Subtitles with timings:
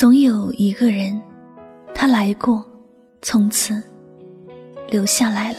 [0.00, 1.20] 总有一个人，
[1.92, 2.64] 他来过，
[3.20, 3.82] 从此
[4.88, 5.58] 留下来了。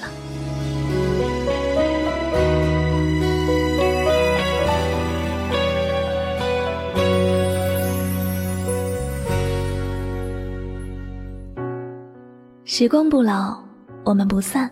[12.64, 13.62] 时光不老，
[14.06, 14.72] 我们不散。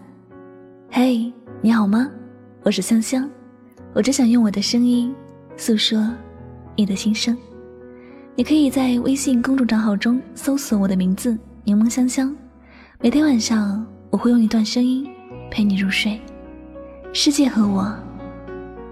[0.89, 1.29] 嘿，
[1.59, 2.09] 你好吗？
[2.63, 3.29] 我是香香，
[3.93, 5.13] 我只想用我的声音
[5.57, 6.09] 诉说
[6.77, 7.37] 你的心声。
[8.37, 12.37] 你可以在微信公众账号中搜索我的名字“柠檬香香”，
[13.01, 15.09] 每天晚上我会用一段声音
[15.49, 16.21] 陪你入睡。
[17.13, 17.91] 世界和我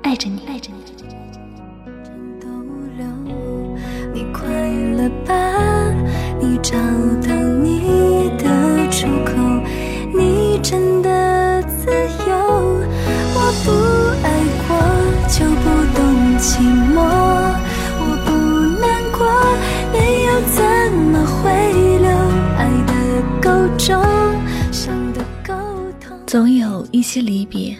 [0.01, 0.83] 爱着你，爱着你。
[4.11, 4.49] 你快
[4.97, 5.93] 乐吧？
[6.41, 6.75] 你找
[7.21, 9.35] 到你的出口？
[10.17, 10.94] 你真
[27.15, 27.77] 些离别，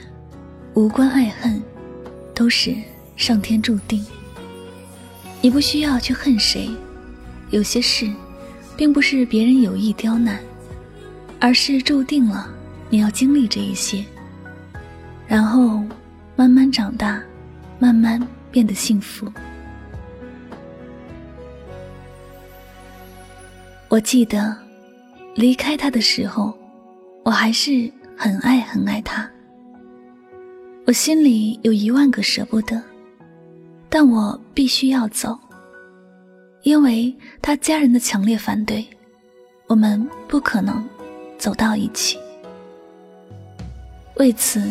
[0.76, 1.62] 无关爱恨，
[2.34, 2.74] 都是
[3.18, 4.02] 上天注定。
[5.42, 6.70] 你不需要去恨谁，
[7.50, 8.10] 有些事，
[8.78, 10.40] 并不是别人有意刁难，
[11.38, 12.48] 而是注定了
[12.90, 14.06] 你要经历这一些，
[15.28, 15.84] 然后
[16.38, 17.22] 慢慢长大，
[17.78, 19.30] 慢慢变得幸福。
[23.90, 24.56] 我记得
[25.36, 26.58] 离开他的时候，
[27.26, 29.30] 我还是很爱很爱他。
[30.86, 32.82] 我心里有一万个舍不得，
[33.90, 35.38] 但我必须要走，
[36.64, 38.86] 因为他家人的强烈反对，
[39.68, 40.84] 我们不可能
[41.38, 42.18] 走到一起。
[44.18, 44.62] 为此，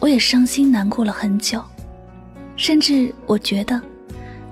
[0.00, 1.62] 我也伤心难过了很久，
[2.56, 3.80] 甚至我觉得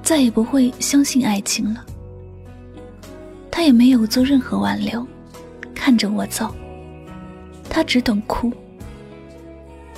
[0.03, 1.87] 再也不会相信爱情了。
[3.51, 5.07] 他也没有做任何挽留，
[5.75, 6.55] 看着我走，
[7.77, 8.51] 他只懂哭。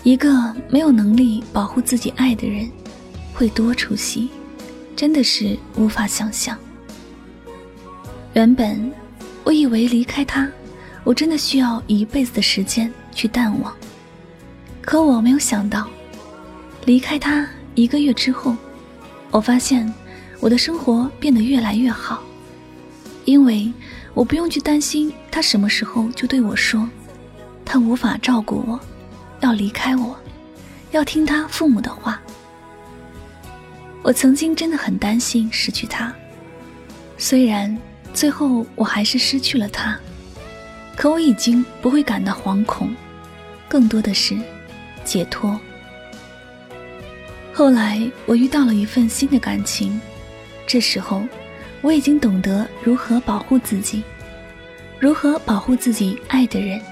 [0.03, 2.69] 一个没有能力保护自己爱的人，
[3.33, 4.29] 会多出息，
[4.97, 6.59] 真的是无法想象。
[8.33, 8.93] 原本
[9.45, 10.51] 我以为离开他，
[11.05, 13.73] 我真的需要一辈子的时间去淡忘，
[14.81, 15.87] 可我没有想到，
[16.85, 18.57] 离开他一个月之后，
[19.31, 19.95] 我发现
[20.41, 22.25] 我的生活变得越来越好。
[23.25, 23.73] 因为
[24.15, 26.89] 我不用去担心他什么时候就对我说，
[27.69, 28.81] 他无法照顾我，
[29.41, 30.19] 要离开我，
[30.91, 32.19] 要听他父母的话。
[34.03, 36.11] 我曾经真的很担心失去他，
[37.19, 37.77] 虽然
[38.15, 39.99] 最后我还是失去了他，
[40.97, 42.95] 可我已经不会感到惶恐，
[43.69, 44.35] 更多的是
[45.05, 45.61] 解脱。
[47.53, 50.01] 后来我遇到了一份新的感情，
[50.67, 51.23] 这时候。
[51.81, 54.03] 我已经懂得如何保护自己，
[54.99, 56.83] 如何保护自己爱的人。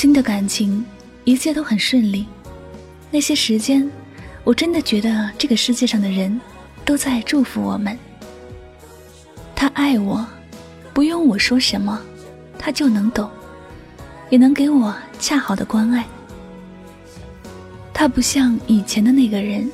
[0.00, 0.82] 新的感情，
[1.24, 2.24] 一切都很顺利。
[3.10, 3.86] 那些时间，
[4.44, 6.40] 我真的觉得这个世界上的人
[6.86, 7.98] 都在祝福我们。
[9.54, 10.26] 他爱我，
[10.94, 12.00] 不用我说什么，
[12.58, 13.28] 他就能懂，
[14.30, 16.06] 也能给我恰好的关爱。
[17.92, 19.70] 他不像以前的那个人，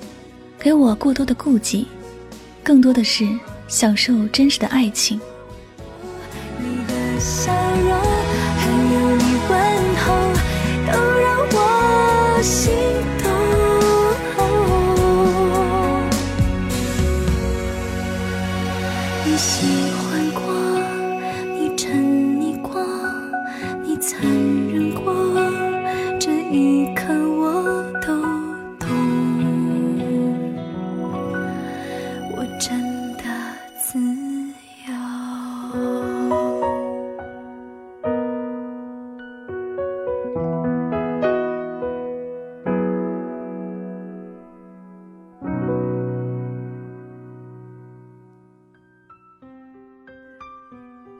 [0.58, 1.86] 给我过多的顾忌。
[2.64, 3.24] 更多的是
[3.68, 5.20] 享受真实的爱情。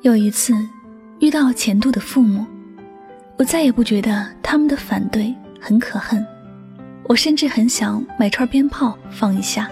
[0.06, 0.54] 有一次，
[1.18, 2.46] 遇到前度的父母，
[3.36, 6.24] 我再也不觉得他们的反对很可恨，
[7.08, 9.68] 我甚至很想买串鞭炮放一下。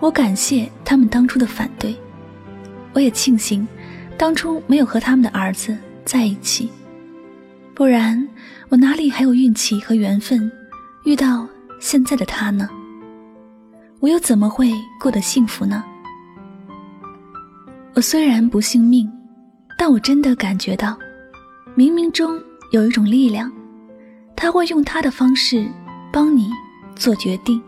[0.00, 1.94] 我感谢他们当初的反对，
[2.94, 3.68] 我也庆幸
[4.16, 5.76] 当初没有和他们的儿子
[6.06, 6.70] 在一起，
[7.74, 8.26] 不然
[8.70, 10.50] 我哪里还有运气和缘分
[11.04, 11.46] 遇到
[11.78, 12.66] 现在的他呢？
[14.00, 15.84] 我又怎么会过得幸福呢？
[17.92, 19.06] 我虽然不信命。
[19.78, 20.98] 但我真的感觉到，
[21.76, 22.38] 冥冥中
[22.72, 23.50] 有一种力量，
[24.34, 25.66] 他会用他的方式
[26.12, 26.50] 帮你
[26.96, 27.62] 做决定。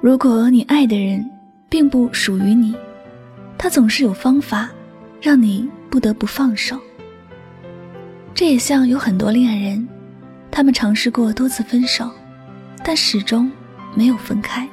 [0.00, 1.22] 如果你爱的人
[1.68, 2.74] 并不属于你，
[3.58, 4.70] 他总是有方法，
[5.20, 6.80] 让你不得不放手。
[8.34, 9.86] 这也像有很多恋人，
[10.50, 12.10] 他们尝试过多次分手，
[12.82, 13.50] 但始终
[13.94, 14.66] 没有分开，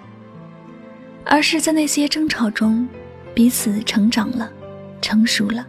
[1.25, 2.87] 而是在那些争吵中，
[3.33, 4.49] 彼此成长了，
[5.13, 5.63] 成熟了，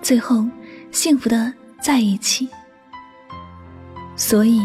[0.00, 0.46] 最后
[0.92, 2.48] 幸福的在一起。
[4.14, 4.62] 所以，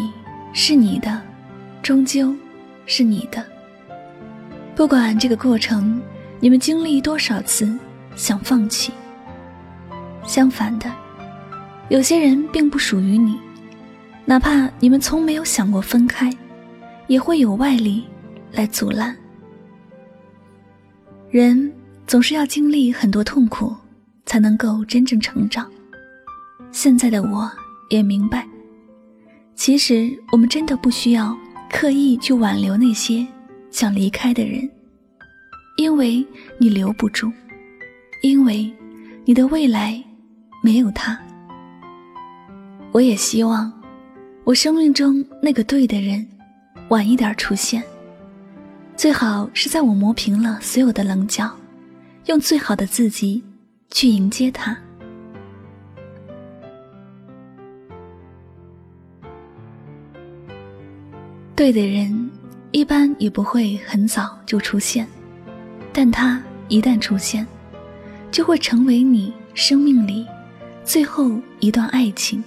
[0.53, 1.19] 是你的，
[1.81, 2.31] 终究
[2.85, 3.43] 是你的。
[4.75, 5.99] 不管这个过程，
[6.39, 7.75] 你们经历多少次
[8.15, 8.93] 想放弃。
[10.23, 10.85] 相反的。
[11.89, 13.39] 有些人并不属于你，
[14.23, 16.31] 哪怕你们从没有想过分开，
[17.07, 18.05] 也会有外力
[18.51, 19.17] 来阻拦。
[21.31, 21.73] 人
[22.05, 23.75] 总是要经历很多痛苦，
[24.25, 25.69] 才能够真正成长。
[26.71, 27.49] 现在的我
[27.89, 28.47] 也明白，
[29.55, 31.37] 其实我们真的不需要
[31.71, 33.25] 刻意去挽留那些
[33.71, 34.69] 想离开的人，
[35.77, 36.25] 因为
[36.57, 37.31] 你留不住，
[38.23, 38.71] 因为
[39.23, 40.03] 你的未来
[40.61, 41.17] 没有他。
[42.91, 43.71] 我也希望，
[44.43, 46.25] 我生命中那个对的人，
[46.89, 47.83] 晚一点出现。
[48.95, 51.53] 最好是在我磨平了所有的棱角，
[52.27, 53.43] 用最好的自己
[53.91, 54.77] 去迎接他。
[61.55, 62.29] 对的人
[62.71, 65.07] 一般也不会很早就出现，
[65.93, 67.47] 但他一旦出现，
[68.29, 70.27] 就会成为你生命里
[70.83, 72.43] 最后一段爱情。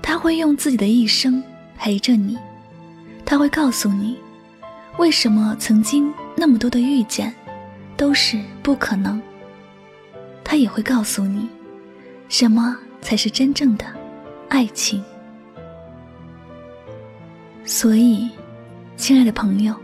[0.00, 1.42] 他会用自己的一生
[1.76, 2.38] 陪着你，
[3.26, 4.16] 他会告诉你，
[4.98, 7.32] 为什么曾经那么多的遇见
[7.94, 9.20] 都是不可能。
[10.44, 11.48] 他也会告诉你，
[12.28, 13.84] 什么才是真正的
[14.48, 15.02] 爱情。
[17.64, 18.28] 所以，
[18.96, 19.74] 亲爱的朋友，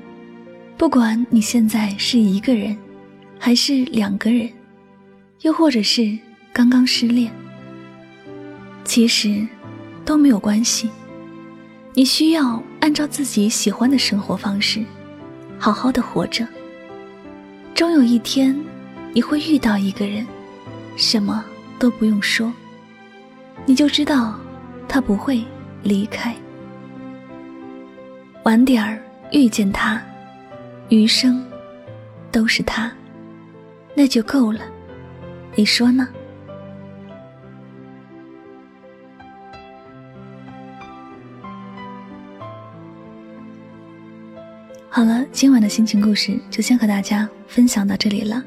[0.77, 2.77] 不管你现在是一个人，
[3.39, 4.49] 还是两个人，
[5.43, 6.19] 又或者是
[6.53, 7.31] 刚刚失恋，
[8.85, 9.47] 其实。
[10.05, 10.89] 都没有关系，
[11.93, 14.83] 你需要按照自己喜欢的生活方式，
[15.59, 16.49] 好好的活着。
[17.75, 18.59] 终有一天，
[19.13, 20.27] 你会遇到一个人，
[20.99, 21.45] 什么
[21.79, 22.53] 都不用说，
[23.65, 24.37] 你就知道
[24.89, 25.43] 他不会
[25.85, 26.35] 离开。
[28.43, 29.01] 晚点儿
[29.31, 30.03] 遇见他，
[30.89, 31.47] 余生
[32.33, 32.93] 都是他，
[33.95, 34.61] 那就够了。
[35.55, 36.09] 你说呢？
[44.91, 48.43] 好了，今晚的心情故事就先和大家分享到这里了。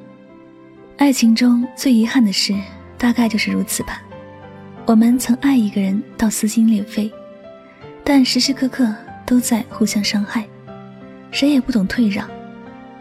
[1.01, 2.55] 爱情中最遗憾的事，
[2.95, 4.03] 大概就是如此吧。
[4.85, 7.11] 我们曾爱一个人到撕心裂肺，
[8.03, 8.93] 但时时刻刻
[9.25, 10.47] 都在互相伤害，
[11.31, 12.29] 谁也不懂退让，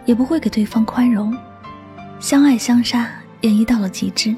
[0.06, 1.36] 也不会给对方宽容，
[2.18, 3.06] 相爱相杀
[3.42, 4.34] 演绎到了极致。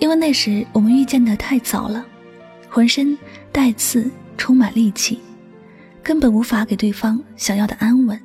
[0.00, 2.04] 因为那时我们遇见的太早了，
[2.68, 3.16] 浑身
[3.52, 5.20] 带刺，充满戾气。
[6.02, 8.20] 根本无法给对方想要的安稳。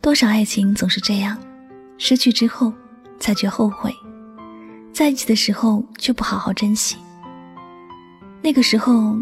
[0.00, 1.36] 多少爱情总是这样，
[1.98, 2.72] 失去之后
[3.24, 3.90] 才觉后悔，
[4.92, 6.94] 在一起的时候却不好好珍惜。
[8.42, 9.16] 那个时候，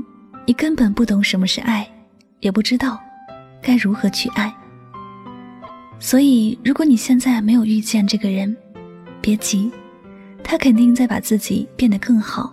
[0.44, 1.88] 你根本不懂什么是爱，
[2.40, 2.98] 也不知道
[3.62, 4.52] 该如何去爱。
[6.00, 8.56] 所以，如果你现在没有遇见这个人，
[9.20, 9.70] 别急，
[10.42, 12.52] 他肯定在把自己变得更好，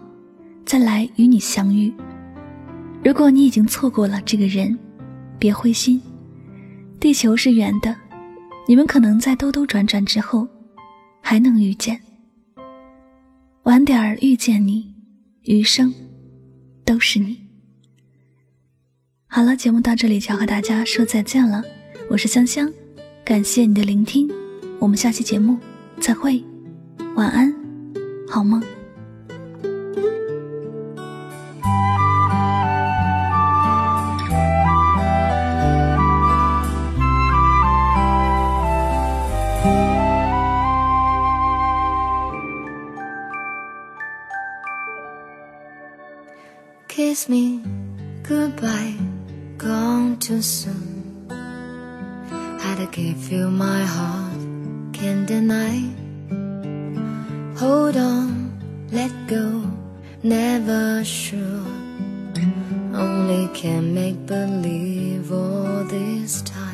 [0.67, 1.91] 再来与你相遇。
[3.03, 4.77] 如果你已经错过了这个人，
[5.39, 5.99] 别灰心，
[6.99, 7.95] 地球是圆的，
[8.67, 10.47] 你们可能在兜兜转转之后，
[11.21, 11.99] 还能遇见。
[13.63, 14.95] 晚点儿遇见你，
[15.43, 15.93] 余生
[16.83, 17.37] 都是你。
[19.27, 21.63] 好了，节目到这里就要和大家说再见了，
[22.09, 22.71] 我是香香，
[23.23, 24.27] 感谢你的聆听，
[24.79, 25.57] 我们下期节目
[25.99, 26.43] 再会，
[27.15, 27.53] 晚安，
[28.27, 28.78] 好梦。
[46.99, 47.61] Kiss me
[48.23, 48.93] goodbye,
[49.57, 51.25] gone too soon.
[52.59, 54.41] Had to give you my heart,
[54.91, 55.77] can't deny.
[57.55, 58.51] Hold on,
[58.91, 59.63] let go,
[60.23, 61.71] never sure.
[62.93, 66.68] Only can make believe all this time.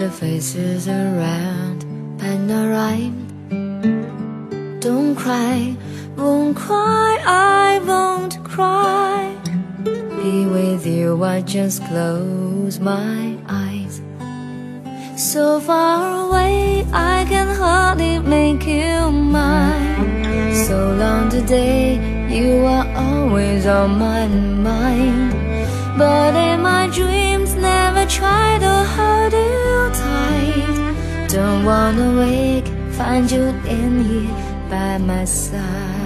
[0.00, 1.84] The faces around,
[2.18, 3.20] pen a rhyme.
[4.80, 5.76] Don't cry,
[6.16, 9.36] won't cry, I won't cry.
[9.84, 14.00] Be with you, I just close my eyes.
[15.18, 20.54] So far away, I can hardly make you mine.
[20.66, 22.00] So long today,
[22.34, 25.32] you are always on my mind.
[25.98, 29.49] But in my dreams, never try to hold you
[31.70, 32.66] wanna wake,
[32.98, 33.44] find you
[33.78, 34.36] in here
[34.68, 35.99] by my side.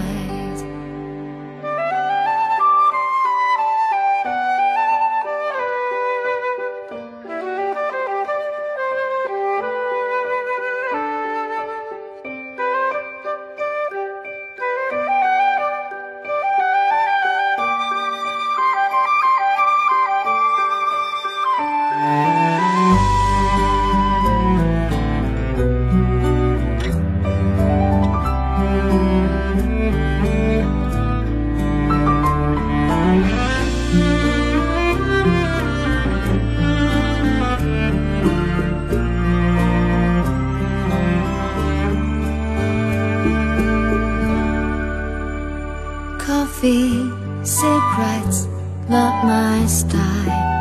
[46.65, 48.49] Secrets,
[48.89, 50.59] not my style.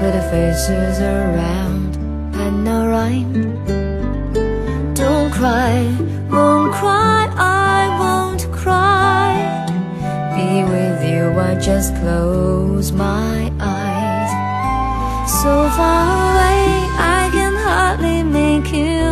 [0.00, 1.96] Put the faces around
[2.36, 3.34] and no rhyme.
[4.94, 5.84] Don't cry,
[6.30, 9.34] won't cry, I won't cry.
[10.36, 14.32] Be with you, I just close my eyes.
[15.42, 19.11] So far away, I can hardly make you.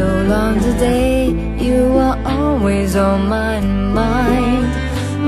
[0.00, 1.28] So long today,
[1.58, 4.64] you are always on my mind.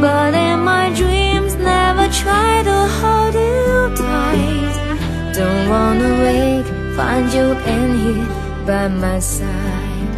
[0.00, 4.74] But in my dreams, never try to hold you tight.
[5.36, 8.28] Don't wanna wake, find you in here
[8.66, 10.14] by my side.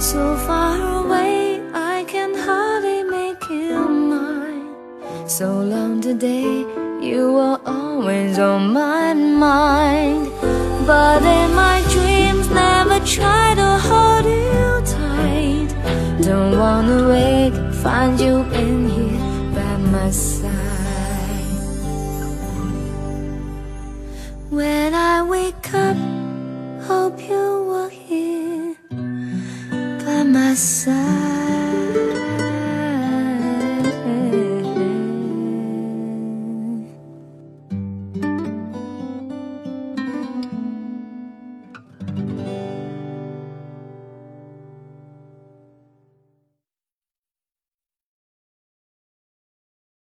[0.00, 3.76] So far away, I can hardly make you
[4.12, 4.68] mine.
[5.26, 6.64] So long today,
[7.10, 10.30] you are always on my mind.
[10.86, 11.77] But in my
[13.18, 15.70] try to hold you tight.
[16.28, 20.58] Don't wanna wake, find you in here by my side.
[24.50, 25.98] When I wake up,
[26.88, 27.46] hope you
[27.80, 28.76] are here
[30.04, 31.27] by my side.